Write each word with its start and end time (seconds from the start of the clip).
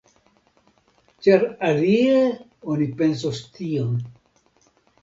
Ĉar 1.27 1.45
alie 1.69 2.25
oni 2.73 2.89
pensos 3.03 3.47
tion. 3.61 3.95